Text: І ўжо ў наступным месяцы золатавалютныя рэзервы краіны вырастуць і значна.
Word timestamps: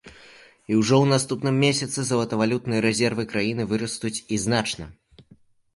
І 0.71 0.77
ўжо 0.79 0.95
ў 1.01 1.05
наступным 1.13 1.55
месяцы 1.65 1.99
золатавалютныя 2.07 2.81
рэзервы 2.87 3.23
краіны 3.35 3.69
вырастуць 3.75 4.15
і 4.17 4.35
значна. 4.49 4.85